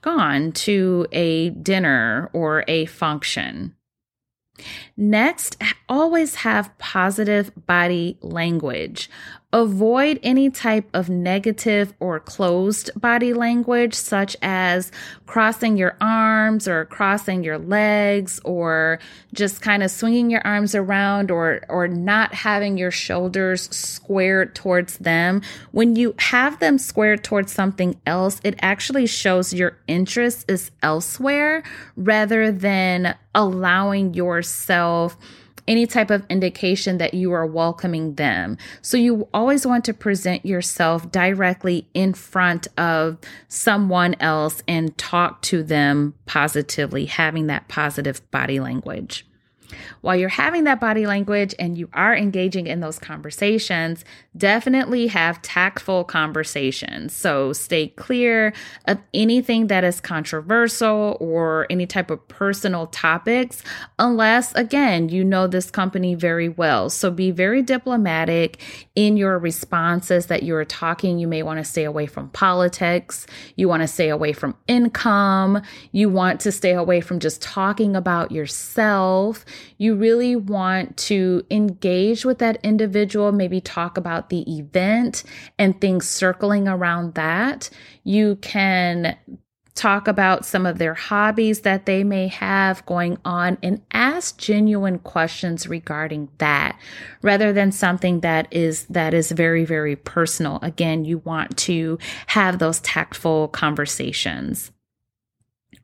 gone 0.00 0.52
to 0.52 1.06
a 1.12 1.50
dinner 1.50 2.30
or 2.32 2.64
a 2.66 2.86
function. 2.86 3.75
Next, 4.96 5.56
always 5.88 6.36
have 6.36 6.76
positive 6.78 7.52
body 7.66 8.18
language. 8.20 9.10
Avoid 9.52 10.18
any 10.24 10.50
type 10.50 10.88
of 10.92 11.08
negative 11.08 11.94
or 12.00 12.18
closed 12.18 12.90
body 13.00 13.32
language, 13.32 13.94
such 13.94 14.36
as 14.42 14.90
crossing 15.24 15.76
your 15.76 15.96
arms 16.00 16.66
or 16.66 16.84
crossing 16.86 17.44
your 17.44 17.56
legs 17.56 18.40
or 18.44 18.98
just 19.32 19.62
kind 19.62 19.84
of 19.84 19.90
swinging 19.90 20.30
your 20.30 20.44
arms 20.44 20.74
around 20.74 21.30
or, 21.30 21.62
or 21.68 21.86
not 21.86 22.34
having 22.34 22.76
your 22.76 22.90
shoulders 22.90 23.74
squared 23.74 24.54
towards 24.56 24.98
them. 24.98 25.42
When 25.70 25.94
you 25.94 26.16
have 26.18 26.58
them 26.58 26.76
squared 26.76 27.22
towards 27.22 27.52
something 27.52 28.00
else, 28.04 28.40
it 28.42 28.56
actually 28.60 29.06
shows 29.06 29.54
your 29.54 29.78
interest 29.86 30.50
is 30.50 30.72
elsewhere 30.82 31.62
rather 31.96 32.50
than 32.50 33.16
allowing 33.32 34.12
yourself 34.12 35.16
any 35.68 35.86
type 35.86 36.10
of 36.10 36.24
indication 36.28 36.98
that 36.98 37.14
you 37.14 37.32
are 37.32 37.46
welcoming 37.46 38.14
them. 38.14 38.58
So 38.82 38.96
you 38.96 39.28
always 39.34 39.66
want 39.66 39.84
to 39.86 39.94
present 39.94 40.44
yourself 40.46 41.10
directly 41.10 41.88
in 41.94 42.14
front 42.14 42.68
of 42.78 43.18
someone 43.48 44.14
else 44.20 44.62
and 44.68 44.96
talk 44.98 45.42
to 45.42 45.62
them 45.62 46.14
positively, 46.26 47.06
having 47.06 47.46
that 47.48 47.68
positive 47.68 48.28
body 48.30 48.60
language. 48.60 49.26
While 50.00 50.16
you're 50.16 50.28
having 50.28 50.64
that 50.64 50.80
body 50.80 51.06
language 51.06 51.54
and 51.58 51.76
you 51.76 51.88
are 51.92 52.14
engaging 52.16 52.66
in 52.66 52.80
those 52.80 52.98
conversations, 52.98 54.04
definitely 54.36 55.06
have 55.08 55.40
tactful 55.42 56.04
conversations. 56.04 57.12
So 57.14 57.52
stay 57.52 57.88
clear 57.88 58.52
of 58.86 58.98
anything 59.14 59.68
that 59.68 59.84
is 59.84 60.00
controversial 60.00 61.16
or 61.20 61.66
any 61.70 61.86
type 61.86 62.10
of 62.10 62.26
personal 62.28 62.86
topics, 62.88 63.62
unless, 63.98 64.52
again, 64.54 65.08
you 65.08 65.24
know 65.24 65.46
this 65.46 65.70
company 65.70 66.14
very 66.14 66.48
well. 66.48 66.90
So 66.90 67.10
be 67.10 67.30
very 67.30 67.62
diplomatic 67.62 68.60
in 68.94 69.16
your 69.16 69.38
responses 69.38 70.26
that 70.26 70.42
you're 70.42 70.64
talking. 70.64 71.18
You 71.18 71.28
may 71.28 71.42
want 71.42 71.58
to 71.58 71.64
stay 71.64 71.84
away 71.84 72.06
from 72.06 72.28
politics, 72.30 73.26
you 73.56 73.68
want 73.68 73.82
to 73.82 73.88
stay 73.88 74.08
away 74.08 74.32
from 74.32 74.56
income, 74.68 75.62
you 75.92 76.08
want 76.08 76.40
to 76.40 76.52
stay 76.52 76.72
away 76.72 77.00
from 77.00 77.20
just 77.20 77.42
talking 77.42 77.96
about 77.96 78.32
yourself. 78.32 79.44
You 79.78 79.94
really 79.94 80.36
want 80.36 80.96
to 80.98 81.44
engage 81.50 82.24
with 82.24 82.38
that 82.38 82.58
individual, 82.62 83.32
maybe 83.32 83.60
talk 83.60 83.96
about 83.96 84.30
the 84.30 84.42
event 84.58 85.24
and 85.58 85.80
things 85.80 86.08
circling 86.08 86.68
around 86.68 87.14
that. 87.14 87.70
You 88.04 88.36
can 88.36 89.16
talk 89.76 90.08
about 90.08 90.44
some 90.44 90.66
of 90.66 90.78
their 90.78 90.94
hobbies 90.94 91.60
that 91.60 91.86
they 91.86 92.02
may 92.02 92.28
have 92.28 92.84
going 92.86 93.18
on 93.24 93.58
and 93.62 93.82
ask 93.92 94.38
genuine 94.38 94.98
questions 94.98 95.68
regarding 95.68 96.28
that 96.38 96.78
rather 97.20 97.52
than 97.52 97.70
something 97.70 98.20
that 98.20 98.48
is 98.50 98.86
that 98.86 99.12
is 99.12 99.30
very 99.30 99.66
very 99.66 99.94
personal 99.94 100.58
again 100.62 101.04
you 101.04 101.18
want 101.18 101.56
to 101.58 101.98
have 102.26 102.58
those 102.58 102.80
tactful 102.80 103.48
conversations 103.48 104.72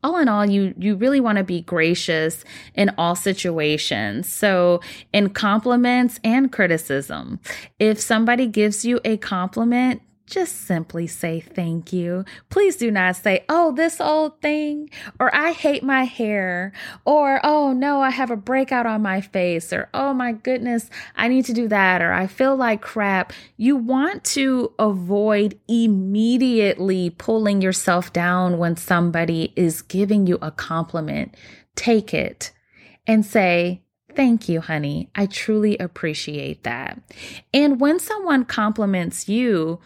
all 0.02 0.18
in 0.18 0.28
all 0.28 0.44
you 0.44 0.74
you 0.78 0.96
really 0.96 1.20
want 1.20 1.38
to 1.38 1.44
be 1.44 1.62
gracious 1.62 2.44
in 2.74 2.90
all 2.98 3.14
situations. 3.14 4.32
So 4.32 4.80
in 5.12 5.30
compliments 5.30 6.18
and 6.24 6.52
criticism 6.52 7.40
if 7.78 8.00
somebody 8.00 8.46
gives 8.46 8.84
you 8.84 9.00
a 9.04 9.16
compliment 9.16 10.02
just 10.26 10.62
simply 10.62 11.06
say 11.06 11.40
thank 11.40 11.92
you. 11.92 12.24
Please 12.48 12.76
do 12.76 12.90
not 12.90 13.16
say, 13.16 13.44
oh, 13.48 13.72
this 13.72 14.00
old 14.00 14.40
thing, 14.40 14.90
or 15.20 15.34
I 15.34 15.52
hate 15.52 15.82
my 15.82 16.04
hair, 16.04 16.72
or 17.04 17.40
oh 17.44 17.72
no, 17.72 18.00
I 18.00 18.10
have 18.10 18.30
a 18.30 18.36
breakout 18.36 18.86
on 18.86 19.02
my 19.02 19.20
face, 19.20 19.72
or 19.72 19.88
oh 19.92 20.14
my 20.14 20.32
goodness, 20.32 20.88
I 21.16 21.28
need 21.28 21.44
to 21.46 21.52
do 21.52 21.68
that, 21.68 22.02
or 22.02 22.12
I 22.12 22.26
feel 22.26 22.56
like 22.56 22.80
crap. 22.80 23.32
You 23.56 23.76
want 23.76 24.24
to 24.24 24.72
avoid 24.78 25.58
immediately 25.68 27.10
pulling 27.10 27.60
yourself 27.60 28.12
down 28.12 28.58
when 28.58 28.76
somebody 28.76 29.52
is 29.56 29.82
giving 29.82 30.26
you 30.26 30.38
a 30.40 30.50
compliment. 30.50 31.34
Take 31.74 32.14
it 32.14 32.52
and 33.06 33.24
say, 33.24 33.82
Thank 34.14 34.48
you, 34.48 34.60
honey. 34.60 35.10
I 35.14 35.26
truly 35.26 35.78
appreciate 35.78 36.64
that. 36.64 37.00
And 37.54 37.80
when 37.80 37.98
someone 37.98 38.44
compliments 38.44 39.28
you, 39.28 39.80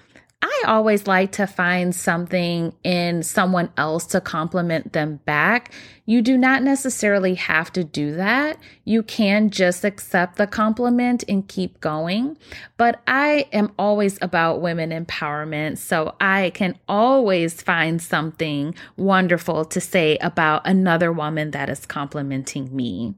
I 0.48 0.62
always 0.68 1.06
like 1.06 1.32
to 1.32 1.46
find 1.46 1.94
something 1.94 2.72
in 2.84 3.22
someone 3.22 3.70
else 3.76 4.06
to 4.06 4.20
compliment 4.20 4.92
them 4.92 5.16
back. 5.24 5.72
You 6.04 6.22
do 6.22 6.38
not 6.38 6.62
necessarily 6.62 7.34
have 7.34 7.72
to 7.72 7.82
do 7.82 8.14
that. 8.14 8.58
You 8.84 9.02
can 9.02 9.50
just 9.50 9.84
accept 9.84 10.36
the 10.36 10.46
compliment 10.46 11.24
and 11.28 11.48
keep 11.48 11.80
going. 11.80 12.38
But 12.76 13.02
I 13.08 13.48
am 13.52 13.72
always 13.76 14.18
about 14.22 14.60
women 14.60 14.90
empowerment, 14.90 15.78
so 15.78 16.14
I 16.20 16.50
can 16.54 16.78
always 16.88 17.60
find 17.60 18.00
something 18.00 18.74
wonderful 18.96 19.64
to 19.64 19.80
say 19.80 20.16
about 20.18 20.64
another 20.64 21.10
woman 21.10 21.50
that 21.50 21.68
is 21.68 21.86
complimenting 21.86 22.74
me. 22.74 23.16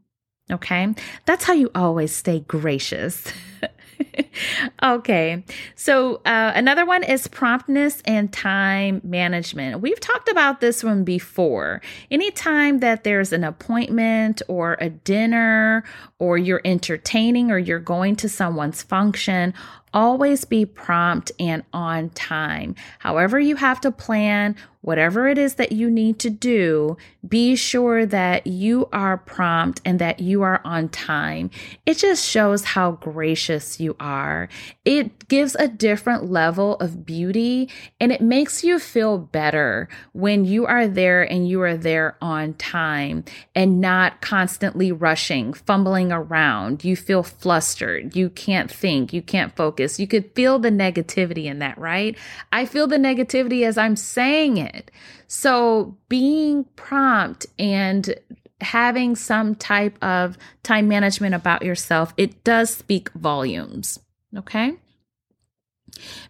Okay. 0.50 0.94
That's 1.26 1.44
how 1.44 1.52
you 1.52 1.70
always 1.74 2.14
stay 2.14 2.40
gracious. 2.40 3.24
okay. 4.82 5.44
So, 5.74 6.16
uh, 6.24 6.52
another 6.54 6.84
one 6.86 7.02
is 7.02 7.28
promptness 7.28 8.02
and 8.04 8.32
time 8.32 9.00
management. 9.04 9.80
We've 9.80 10.00
talked 10.00 10.28
about 10.28 10.60
this 10.60 10.84
one 10.84 11.04
before. 11.04 11.80
Anytime 12.10 12.80
that 12.80 13.04
there's 13.04 13.32
an 13.32 13.44
appointment 13.44 14.42
or 14.48 14.76
a 14.80 14.90
dinner 14.90 15.84
or 16.18 16.38
you're 16.38 16.62
entertaining 16.64 17.50
or 17.50 17.58
you're 17.58 17.78
going 17.78 18.16
to 18.16 18.28
someone's 18.28 18.82
function, 18.82 19.54
always 19.92 20.44
be 20.44 20.66
prompt 20.66 21.32
and 21.38 21.64
on 21.72 22.10
time. 22.10 22.74
However, 22.98 23.38
you 23.38 23.56
have 23.56 23.80
to 23.82 23.90
plan 23.90 24.56
whatever 24.80 25.26
it 25.26 25.38
is 25.38 25.56
that 25.56 25.72
you 25.72 25.90
need 25.90 26.18
to 26.20 26.30
do, 26.30 26.96
be 27.26 27.56
sure 27.56 28.06
that 28.06 28.46
you 28.46 28.88
are 28.92 29.18
prompt 29.18 29.80
and 29.84 29.98
that 29.98 30.20
you 30.20 30.42
are 30.42 30.60
on 30.64 30.88
time. 30.88 31.50
It 31.84 31.98
just 31.98 32.24
shows 32.24 32.64
how 32.64 32.92
gracious 32.92 33.80
you 33.80 33.96
are. 33.98 34.48
It 34.84 35.28
gives 35.28 35.56
a 35.56 35.68
different 35.68 36.30
level 36.30 36.76
of 36.76 37.04
beauty 37.04 37.68
and 38.00 38.12
it 38.12 38.20
makes 38.20 38.62
you 38.62 38.78
feel 38.78 39.18
better 39.18 39.88
when 40.12 40.44
you 40.44 40.64
are 40.64 40.86
there 40.86 41.22
and 41.22 41.48
you 41.48 41.60
are 41.62 41.76
there 41.76 42.16
on 42.22 42.54
time 42.54 43.24
and 43.54 43.80
not 43.80 44.20
constantly 44.20 44.92
rushing, 44.92 45.52
fumbling 45.52 46.12
around. 46.12 46.84
You 46.84 46.94
feel 46.94 47.22
flustered. 47.22 48.14
You 48.14 48.30
can't 48.30 48.70
think. 48.70 49.12
You 49.12 49.22
can't 49.22 49.54
focus. 49.56 49.98
You 49.98 50.06
could 50.06 50.32
feel 50.34 50.58
the 50.58 50.70
negativity 50.70 51.44
in 51.44 51.58
that, 51.58 51.76
right? 51.78 52.16
I 52.52 52.64
feel 52.64 52.86
the 52.86 52.96
negativity 52.96 53.66
as 53.66 53.76
I'm 53.76 53.96
saying 53.96 54.56
it 54.58 54.67
it. 54.74 54.90
So 55.26 55.96
being 56.08 56.64
prompt 56.76 57.46
and 57.58 58.14
having 58.60 59.14
some 59.16 59.54
type 59.54 60.02
of 60.02 60.36
time 60.62 60.88
management 60.88 61.34
about 61.34 61.62
yourself, 61.62 62.12
it 62.16 62.44
does 62.44 62.70
speak 62.74 63.10
volumes. 63.10 63.98
Okay. 64.36 64.74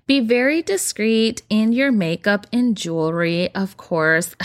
Be 0.06 0.20
very 0.20 0.62
discreet 0.62 1.42
in 1.50 1.72
your 1.72 1.92
makeup 1.92 2.46
and 2.52 2.76
jewelry, 2.76 3.54
of 3.54 3.76
course. 3.76 4.34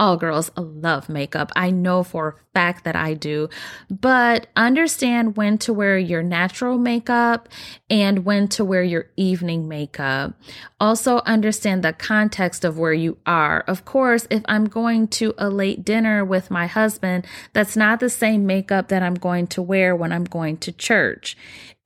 all 0.00 0.16
girls 0.16 0.50
love 0.56 1.10
makeup. 1.10 1.52
I 1.54 1.70
know 1.70 2.02
for 2.02 2.28
a 2.28 2.34
fact 2.54 2.84
that 2.84 2.96
I 2.96 3.12
do, 3.12 3.50
but 3.90 4.46
understand 4.56 5.36
when 5.36 5.58
to 5.58 5.74
wear 5.74 5.98
your 5.98 6.22
natural 6.22 6.78
makeup 6.78 7.50
and 7.90 8.24
when 8.24 8.48
to 8.48 8.64
wear 8.64 8.82
your 8.82 9.10
evening 9.16 9.68
makeup. 9.68 10.32
Also, 10.80 11.18
understand 11.26 11.84
the 11.84 11.92
context 11.92 12.64
of 12.64 12.78
where 12.78 12.94
you 12.94 13.18
are. 13.26 13.60
Of 13.68 13.84
course, 13.84 14.26
if 14.30 14.42
I'm 14.46 14.64
going 14.64 15.06
to 15.08 15.34
a 15.36 15.50
late 15.50 15.84
dinner 15.84 16.24
with 16.24 16.50
my 16.50 16.66
husband, 16.66 17.26
that's 17.52 17.76
not 17.76 18.00
the 18.00 18.08
same 18.08 18.46
makeup 18.46 18.88
that 18.88 19.02
I'm 19.02 19.14
going 19.14 19.48
to 19.48 19.60
wear 19.60 19.94
when 19.94 20.12
I'm 20.12 20.24
going 20.24 20.56
to 20.58 20.72
church. 20.72 21.36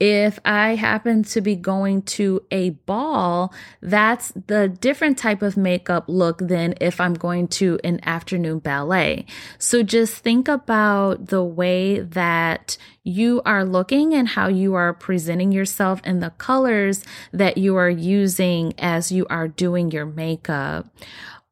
If 0.01 0.41
I 0.45 0.75
happen 0.75 1.23
to 1.25 1.41
be 1.41 1.55
going 1.55 2.03
to 2.03 2.45
a 2.51 2.71
ball, 2.71 3.55
that's 3.81 4.33
the 4.49 4.69
different 4.69 5.19
type 5.19 5.41
of 5.41 5.57
makeup 5.57 6.05
look 6.09 6.39
than 6.39 6.75
if 6.81 7.01
I'm 7.01 7.15
going 7.15 7.47
to 7.49 7.79
an 7.85 8.01
afternoon 8.03 8.59
ballet. 8.59 9.25
So 9.59 9.85
just 9.85 10.17
think 10.17 10.49
about 10.49 11.29
the 11.29 11.45
way 11.45 12.01
that 12.01 12.77
you 13.05 13.41
are 13.47 13.65
looking 13.65 14.15
and 14.15 14.27
how 14.27 14.49
you 14.49 14.75
are 14.75 14.93
presenting 14.93 15.53
yourself 15.53 16.01
and 16.03 16.21
the 16.21 16.31
colors 16.31 17.05
that 17.33 17.57
you 17.57 17.77
are 17.77 17.91
using 17.91 18.75
as 18.79 19.13
you 19.13 19.27
are 19.31 19.47
doing 19.47 19.93
your 19.93 20.07
makeup. 20.07 20.89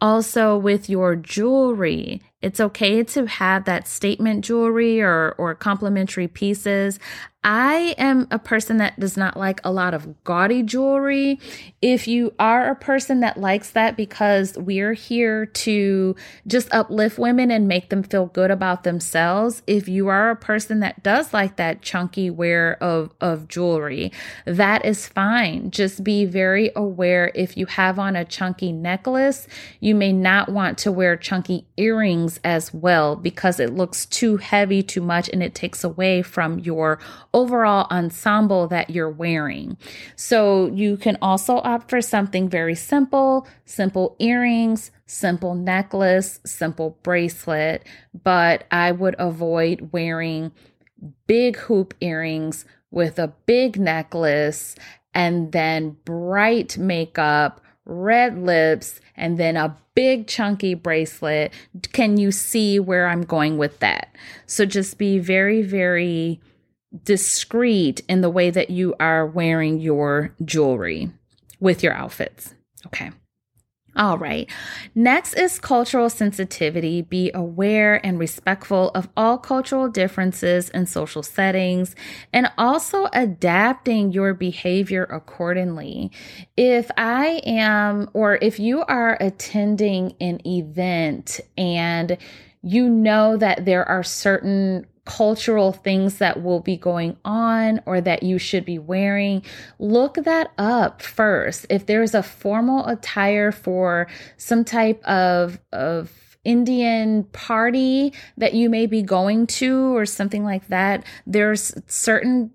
Also, 0.01 0.57
with 0.57 0.91
your 0.91 1.15
jewelry, 1.15 2.21
it's 2.41 2.59
okay 2.59 3.05
to 3.05 3.27
have 3.27 3.67
that 3.67 3.87
statement 3.87 4.45
jewelry 4.45 5.01
or, 5.01 5.37
or 5.39 5.55
complimentary 5.55 6.27
pieces. 6.27 6.99
I 7.45 7.97
am 7.99 8.29
a 8.31 8.39
person 8.39 8.77
that 8.77 9.01
does 9.01 9.17
not 9.17 9.37
like 9.37 9.61
a 9.65 9.73
lot 9.73 9.95
of 9.95 10.23
gaudy 10.23 10.63
jewelry. 10.63 11.41
If 11.81 12.07
you 12.07 12.35
are 12.39 12.71
a 12.71 12.77
person 12.77 13.19
that 13.21 13.37
likes 13.37 13.71
that 13.71 13.97
because 13.97 14.57
we're 14.57 14.93
here 14.93 15.47
to 15.47 16.15
just 16.47 16.73
uplift 16.73 17.19
women 17.19 17.51
and 17.51 17.67
make 17.67 17.89
them 17.89 18.05
feel 18.05 18.27
good 18.27 18.53
about 18.53 18.85
themselves, 18.85 19.63
if 19.67 19.89
you 19.89 20.07
are 20.07 20.31
a 20.31 20.37
person 20.37 20.79
that 20.81 21.03
does 21.03 21.33
like 21.33 21.57
that 21.57 21.83
chunky 21.83 22.31
wear 22.31 22.81
of, 22.81 23.11
of 23.21 23.49
jewelry, 23.49 24.13
that 24.45 24.85
is 24.85 25.09
fine. 25.09 25.73
Just 25.73 26.05
be 26.05 26.25
very 26.25 26.71
aware 26.77 27.33
if 27.35 27.57
you 27.57 27.67
have 27.67 27.99
on 27.99 28.15
a 28.15 28.25
chunky 28.25 28.71
necklace, 28.71 29.49
you 29.81 29.97
may 29.97 30.13
not 30.13 30.49
want 30.49 30.79
to 30.79 30.93
wear 30.93 31.17
chunky 31.17 31.67
earrings 31.77 32.39
as 32.45 32.73
well 32.73 33.17
because 33.17 33.59
it 33.59 33.75
looks 33.75 34.07
too 34.07 34.37
heavy, 34.37 34.81
too 34.81 35.01
much, 35.01 35.29
and 35.33 35.43
it 35.43 35.57
takes 35.57 35.83
away 35.83 36.23
from 36.23 36.61
your 36.61 37.01
overall 37.35 37.87
ensemble 37.91 38.69
that 38.69 38.91
you're 38.91 39.11
wearing. 39.11 39.77
So 40.17 40.67
you 40.67 40.97
can 40.97 41.17
also 41.23 41.57
opt 41.65 41.91
for 41.91 42.01
something 42.01 42.49
very 42.49 42.75
simple, 42.75 43.47
simple 43.65 44.17
earrings, 44.19 44.91
simple 45.07 45.55
necklace, 45.55 46.41
simple 46.45 46.99
bracelet, 47.03 47.87
but 48.23 48.65
I 48.71 48.93
would 48.93 49.17
avoid 49.19 49.91
wearing 49.93 50.53
big 51.27 51.57
hoop 51.57 51.95
earrings 52.01 52.65
with 52.91 53.19
a 53.19 53.33
big 53.47 53.79
necklace 53.79 54.75
and 55.15 55.53
then 55.53 55.97
bright 56.05 56.79
makeup, 56.79 57.61
red 57.85 58.39
lips, 58.39 59.01
and 59.17 59.39
then 59.39 59.57
a 59.57 59.77
big 59.95 60.27
chunky 60.27 60.75
bracelet. 60.75 61.53
Can 61.93 62.17
you 62.17 62.31
see 62.33 62.79
where 62.79 63.09
I'm 63.09 63.23
going 63.23 63.59
with 63.59 63.81
that? 63.81 64.15
So 64.47 64.65
just 64.65 64.99
be 64.99 65.19
very, 65.19 65.63
very 65.63 66.41
discreet 67.05 68.03
in 68.09 68.21
the 68.21 68.31
way 68.31 68.51
that 68.51 68.71
you 68.71 68.95
are 69.01 69.27
wearing 69.27 69.81
your 69.81 70.35
jewelry 70.45 71.11
with 71.61 71.83
your 71.83 71.93
outfits. 71.93 72.55
Okay. 72.87 73.11
All 73.95 74.17
right. 74.17 74.49
Next 74.95 75.35
is 75.35 75.59
cultural 75.59 76.09
sensitivity. 76.09 77.03
Be 77.03 77.31
aware 77.35 78.05
and 78.05 78.19
respectful 78.19 78.91
of 78.95 79.09
all 79.19 79.37
cultural 79.37 79.89
differences 79.89 80.71
in 80.71 80.87
social 80.87 81.23
settings 81.23 81.95
and 82.33 82.51
also 82.57 83.09
adapting 83.13 84.11
your 84.11 84.33
behavior 84.33 85.05
accordingly. 85.05 86.11
If 86.57 86.91
I 86.97 87.43
am, 87.45 88.09
or 88.15 88.39
if 88.41 88.59
you 88.59 88.83
are 88.85 89.19
attending 89.21 90.17
an 90.21 90.41
event 90.47 91.41
and 91.59 92.17
you 92.63 92.89
know 92.89 93.37
that 93.37 93.67
there 93.67 93.87
are 93.87 94.03
certain 94.03 94.87
cultural 95.05 95.73
things 95.73 96.19
that 96.19 96.43
will 96.43 96.61
be 96.61 96.77
going 96.77 97.17
on 97.25 97.81
or 97.87 98.01
that 98.01 98.23
you 98.23 98.39
should 98.39 98.65
be 98.65 98.79
wearing, 98.79 99.45
look 99.79 100.15
that 100.15 100.53
up 100.59 101.03
first. 101.03 101.67
If 101.69 101.87
there's 101.87 102.15
a 102.15 102.23
formal 102.23 102.87
attire 102.87 103.51
for 103.51 104.07
some 104.37 104.65
type 104.65 105.03
of, 105.05 105.59
of 105.73 106.13
Indian 106.45 107.25
party 107.25 108.13
that 108.37 108.55
you 108.55 108.71
may 108.71 108.87
be 108.87 109.03
going 109.03 109.47
to 109.47 109.97
or 109.97 110.07
something 110.07 110.45
like 110.45 110.69
that, 110.69 111.05
there's 111.27 111.75
certain 111.87 112.53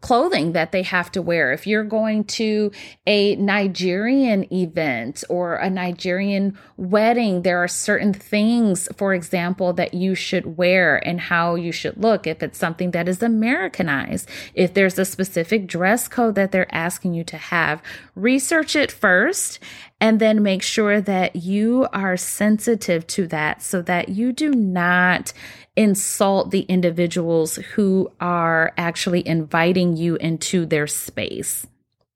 clothing 0.00 0.52
that 0.52 0.72
they 0.72 0.82
have 0.82 1.12
to 1.12 1.22
wear. 1.22 1.52
If 1.52 1.66
you're 1.66 1.84
going 1.84 2.24
to 2.24 2.72
a 3.06 3.36
Nigerian 3.36 4.52
event 4.52 5.24
or 5.28 5.56
a 5.56 5.68
Nigerian 5.68 6.58
wedding, 6.76 7.42
there 7.42 7.62
are 7.62 7.68
certain 7.68 8.12
things, 8.12 8.88
for 8.96 9.14
example, 9.14 9.72
that 9.74 9.94
you 9.94 10.14
should 10.14 10.56
wear 10.56 10.96
and 11.06 11.20
how 11.20 11.54
you 11.54 11.72
should 11.72 11.96
look. 11.96 12.26
If 12.26 12.42
it's 12.42 12.58
something 12.58 12.92
that 12.92 13.08
is 13.08 13.22
Americanized, 13.22 14.28
if 14.54 14.74
there's 14.74 14.98
a 14.98 15.04
specific 15.04 15.66
dress 15.66 16.08
code 16.08 16.34
that 16.34 16.52
they're 16.52 16.74
asking 16.74 17.14
you 17.14 17.24
to 17.24 17.36
have, 17.36 17.82
research 18.14 18.76
it 18.76 18.90
first 18.90 19.58
and 20.00 20.18
then 20.20 20.42
make 20.42 20.62
sure 20.62 21.00
that 21.00 21.36
you 21.36 21.86
are 21.92 22.16
sensitive 22.16 23.06
to 23.08 23.26
that 23.28 23.62
so 23.62 23.82
that 23.82 24.08
you 24.08 24.32
do 24.32 24.50
not 24.50 25.32
insult 25.76 26.50
the 26.50 26.62
individuals 26.62 27.56
who 27.56 28.10
are 28.20 28.72
actually 28.76 29.26
inviting 29.26 29.96
you 29.96 30.16
into 30.16 30.66
their 30.66 30.86
space. 30.86 31.66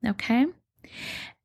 Okay. 0.06 0.46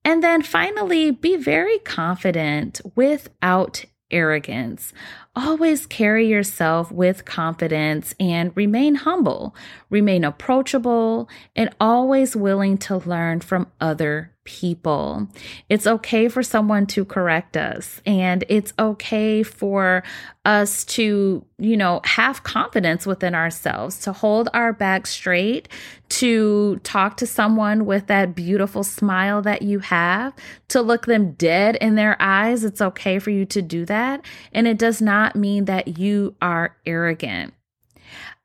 And 0.05 0.23
then 0.23 0.41
finally, 0.41 1.11
be 1.11 1.35
very 1.35 1.79
confident 1.79 2.81
without 2.95 3.85
arrogance. 4.11 4.93
Always 5.35 5.85
carry 5.85 6.27
yourself 6.27 6.91
with 6.91 7.25
confidence 7.25 8.15
and 8.19 8.55
remain 8.55 8.95
humble, 8.95 9.55
remain 9.89 10.23
approachable, 10.23 11.29
and 11.55 11.69
always 11.79 12.35
willing 12.35 12.77
to 12.79 12.97
learn 12.97 13.41
from 13.41 13.67
other 13.79 14.31
people. 14.49 15.27
It's 15.69 15.85
okay 15.85 16.27
for 16.27 16.41
someone 16.41 16.87
to 16.87 17.05
correct 17.05 17.55
us, 17.55 18.01
and 18.03 18.43
it's 18.49 18.73
okay 18.79 19.43
for 19.43 20.01
us 20.43 20.83
to, 20.85 21.45
you 21.59 21.77
know, 21.77 22.01
have 22.03 22.41
confidence 22.41 23.05
within 23.05 23.35
ourselves, 23.35 23.99
to 23.99 24.11
hold 24.11 24.49
our 24.51 24.73
back 24.73 25.05
straight, 25.05 25.69
to 26.09 26.77
talk 26.77 27.15
to 27.17 27.27
someone 27.27 27.85
with 27.85 28.07
that 28.07 28.33
beautiful 28.33 28.83
smile 28.83 29.43
that 29.43 29.61
you 29.61 29.77
have, 29.77 30.33
to 30.69 30.81
look 30.81 31.05
them 31.05 31.33
dead 31.33 31.75
in 31.75 31.93
their 31.93 32.19
eyes. 32.19 32.63
It's 32.63 32.81
okay 32.81 33.19
for 33.19 33.29
you 33.29 33.45
to 33.45 33.61
do 33.61 33.85
that. 33.85 34.25
And 34.51 34.67
it 34.67 34.79
does 34.79 34.99
not 34.99 35.35
mean 35.35 35.65
that 35.65 35.99
you 35.99 36.35
are 36.41 36.75
arrogant. 36.87 37.53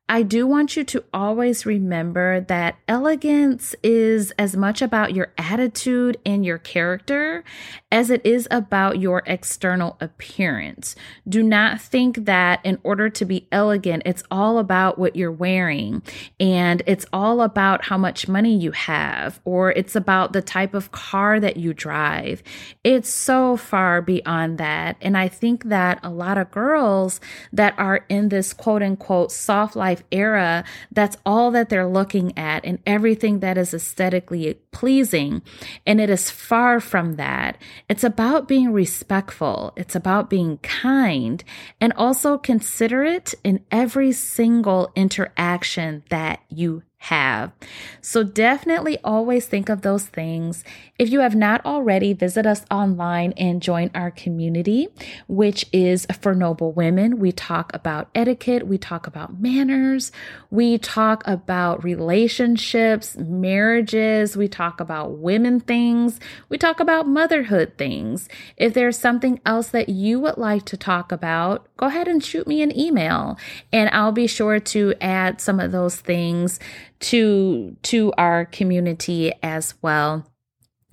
I 0.07 0.23
do 0.23 0.47
want 0.47 0.77
you 0.77 0.85
to 0.85 1.05
always 1.15 1.65
remember 1.65 2.43
that 2.43 2.77
elegance 2.87 3.75
is 3.83 4.33
as 4.33 4.55
much 4.55 4.83
about 4.83 5.15
your 5.15 5.33
attitude 5.39 6.19
and 6.27 6.45
your 6.45 6.59
character 6.59 7.43
as 7.91 8.11
it 8.11 8.21
is 8.27 8.47
about 8.51 8.99
your 8.99 9.23
external 9.25 9.97
appearance. 10.03 10.95
Do 11.27 11.43
not 11.43 11.81
think 11.81 12.27
that 12.27 12.61
in 12.65 12.79
order 12.83 13.09
to 13.09 13.25
be 13.25 13.49
elegant, 13.51 14.03
it's 14.05 14.23
all 14.31 14.59
about 14.59 14.99
what 14.99 15.17
you're 15.17 15.33
wearing 15.33 16.03
and 16.39 16.83
it's 16.87 17.07
all 17.11 17.41
about 17.41 17.87
how 17.87 17.97
much 17.97 18.29
money 18.29 18.55
you 18.55 18.73
have 18.73 19.41
or 19.47 19.73
it's 19.73 19.97
about 19.97 20.35
the 20.35 20.43
type 20.43 20.75
of 20.75 20.93
car 20.93 21.41
that 21.41 21.57
you 21.57 21.73
drive. 21.73 22.43
It's 22.83 23.09
so 23.09 23.57
far 23.57 24.03
beyond 24.03 24.59
that. 24.59 24.99
And 25.01 25.17
I 25.17 25.29
think 25.29 25.65
that 25.65 25.99
a 26.03 26.11
lot 26.11 26.37
of 26.37 26.51
girls 26.51 27.21
that 27.55 27.75
are 27.79 28.05
in 28.11 28.29
this 28.29 28.53
quote 28.53 28.83
unquote 28.83 29.33
soft 29.33 29.75
life 29.95 30.05
era, 30.11 30.65
that's 30.91 31.17
all 31.25 31.51
that 31.53 31.69
they're 31.69 31.87
looking 31.87 32.37
at 32.37 32.65
and 32.65 32.79
everything 32.87 33.41
that 33.41 33.57
is 33.57 33.73
aesthetically 33.73 34.55
pleasing. 34.73 35.41
And 35.87 36.01
it 36.01 36.11
is 36.11 36.31
far 36.31 36.81
from 36.81 37.15
that. 37.15 37.59
It's 37.89 38.03
about 38.03 38.49
being 38.49 38.73
respectful. 38.73 39.73
It's 39.77 39.95
about 39.95 40.29
being 40.29 40.59
kind 40.59 41.45
and 41.81 41.93
also 41.93 42.39
considerate 42.39 43.35
in 43.45 43.65
every 43.71 44.11
single 44.13 44.91
interaction 44.97 46.03
that 46.09 46.41
you 46.49 46.83
have. 47.05 47.53
So 48.01 48.23
definitely 48.23 48.99
always 49.05 49.47
think 49.47 49.69
of 49.69 49.83
those 49.83 50.07
things. 50.07 50.65
If 50.99 51.11
you 51.11 51.21
have 51.21 51.35
not 51.35 51.65
already, 51.67 52.13
visit 52.13 52.47
us 52.47 52.65
online 52.71 53.33
and 53.37 53.61
join 53.61 53.91
our 53.95 54.11
community, 54.11 54.89
which 55.29 55.67
is 55.73 56.07
for 56.21 56.35
noble 56.35 56.73
women. 56.73 57.19
We 57.19 57.33
talk 57.33 57.75
about 57.75 58.09
etiquette, 58.15 58.67
we 58.67 58.79
talk 58.79 59.07
about 59.07 59.41
manners, 59.41 60.13
we 60.51 60.79
talk 60.79 61.23
about 61.27 61.85
relationships, 61.85 63.17
marriages, 63.19 64.37
we 64.37 64.49
talk 64.49 64.81
about 64.81 65.19
women 65.19 65.61
things, 65.61 66.21
we 66.49 66.57
talk 66.57 66.81
about 66.81 67.07
motherhood 67.07 67.75
things. 67.77 68.29
If 68.57 68.73
there's 68.73 68.99
something 68.99 69.41
else 69.45 69.69
that 69.69 69.91
you 69.91 70.21
would 70.21 70.39
like 70.39 70.65
to 70.67 70.77
talk 70.77 71.13
about, 71.13 71.67
go 71.77 71.87
ahead 71.87 72.09
and 72.09 72.25
shoot 72.25 72.47
me 72.47 72.63
an 72.63 72.77
email 72.79 73.37
and 73.73 73.91
I'll 73.91 74.13
be 74.13 74.27
sure 74.27 74.59
to 74.59 74.95
add 75.01 75.41
some 75.41 75.61
of 75.61 75.73
those 75.73 75.97
things 75.97 76.59
to 77.05 77.77
to 77.83 78.13
our 78.17 78.47
community 78.47 79.33
as 79.43 79.75
well. 79.83 80.27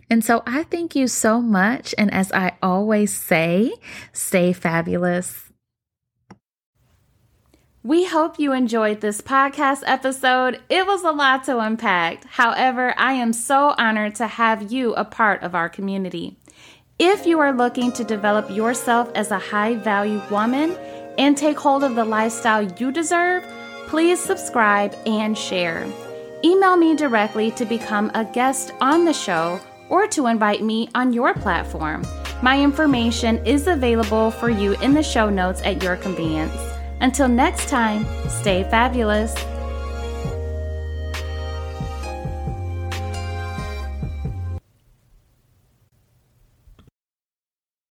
And 0.10 0.26
so 0.26 0.44
I 0.46 0.64
thank 0.64 0.94
you 0.94 1.08
so 1.08 1.42
much 1.42 1.96
and 1.98 2.14
as 2.14 2.34
I 2.34 2.58
always 2.62 3.16
say, 3.16 3.74
stay 4.12 4.52
fabulous. 4.52 5.50
We 7.84 8.06
hope 8.06 8.38
you 8.38 8.52
enjoyed 8.52 9.00
this 9.00 9.22
podcast 9.22 9.84
episode. 9.86 10.60
It 10.70 10.86
was 10.86 11.04
a 11.04 11.12
lot 11.12 11.46
to 11.46 11.58
unpack. 11.60 12.26
However, 12.26 12.94
I 12.98 13.14
am 13.14 13.32
so 13.32 13.74
honored 13.78 14.16
to 14.16 14.28
have 14.28 14.72
you 14.72 14.94
a 14.94 15.06
part 15.06 15.42
of 15.42 15.56
our 15.56 15.70
community. 15.70 16.38
If 17.00 17.26
you 17.26 17.40
are 17.40 17.54
looking 17.54 17.92
to 17.94 18.04
develop 18.04 18.52
yourself 18.52 19.10
as 19.16 19.32
a 19.32 19.40
high 19.40 19.76
value 19.76 20.22
woman 20.30 20.78
and 21.18 21.36
take 21.36 21.58
hold 21.58 21.84
of 21.84 21.96
the 21.96 22.06
lifestyle 22.06 22.62
you 22.62 22.92
deserve, 22.92 23.44
please 23.92 24.24
subscribe 24.24 24.96
and 25.06 25.38
share. 25.38 25.86
Email 26.46 26.78
me 26.78 26.96
directly 26.96 27.52
to 27.52 27.66
become 27.66 28.10
a 28.16 28.24
guest 28.24 28.72
on 28.80 29.04
the 29.04 29.12
show 29.12 29.60
or 29.90 30.08
to 30.08 30.28
invite 30.28 30.64
me 30.64 30.88
on 30.96 31.12
your 31.12 31.34
platform. 31.34 32.08
My 32.42 32.62
information 32.62 33.46
is 33.46 33.68
available 33.68 34.32
for 34.32 34.50
you 34.50 34.80
in 34.80 34.94
the 34.94 35.04
show 35.04 35.30
notes 35.30 35.62
at 35.64 35.84
your 35.84 35.98
convenience. 35.98 36.56
Until 37.02 37.28
next 37.28 37.68
time, 37.68 38.06
stay 38.30 38.64
fabulous. 38.64 39.36